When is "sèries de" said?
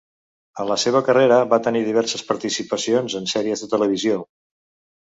3.37-3.73